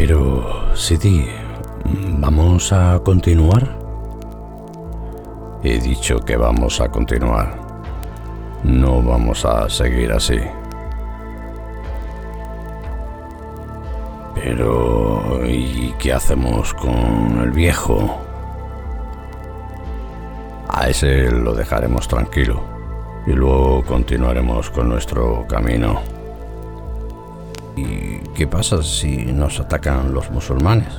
[0.00, 1.26] Pero, Sidi,
[2.20, 3.76] ¿vamos a continuar?
[5.64, 7.58] He dicho que vamos a continuar.
[8.62, 10.38] No vamos a seguir así.
[14.36, 18.20] Pero, ¿y qué hacemos con el viejo?
[20.68, 22.62] A ese lo dejaremos tranquilo
[23.26, 26.17] y luego continuaremos con nuestro camino.
[27.78, 30.92] ¿Y qué pasa si nos atacan los musulmanes?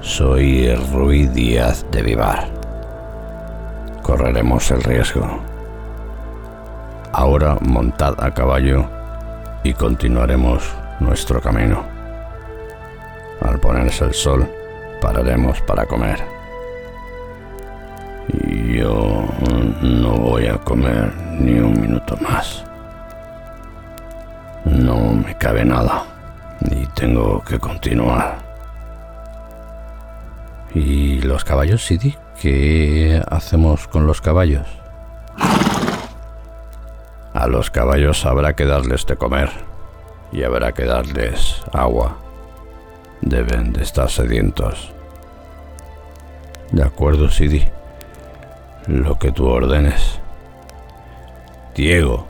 [0.00, 2.48] Soy Ruiz Díaz de Vivar.
[4.02, 5.26] Correremos el riesgo.
[7.12, 8.84] Ahora montad a caballo
[9.64, 10.62] y continuaremos
[11.00, 11.82] nuestro camino.
[13.40, 14.48] Al ponerse el sol,
[15.00, 16.20] pararemos para comer.
[18.28, 19.24] Y yo
[19.82, 22.64] no voy a comer ni un minuto más.
[24.86, 26.04] No me cabe nada
[26.70, 28.38] y tengo que continuar.
[30.76, 32.14] ¿Y los caballos, Sidi?
[32.40, 34.64] ¿Qué hacemos con los caballos?
[37.34, 39.50] A los caballos habrá que darles de comer
[40.30, 42.18] y habrá que darles agua.
[43.22, 44.92] Deben de estar sedientos.
[46.70, 47.66] De acuerdo, Sidi.
[48.86, 50.20] Lo que tú ordenes.
[51.74, 52.28] Diego,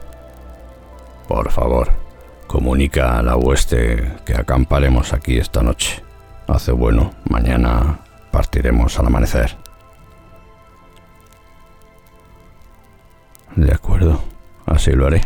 [1.29, 2.06] por favor,
[2.47, 6.03] comunica a la hueste que acamparemos aquí esta noche.
[6.49, 9.57] Hace bueno, mañana partiremos al amanecer.
[13.57, 14.21] De acuerdo,
[14.67, 15.23] así lo haré.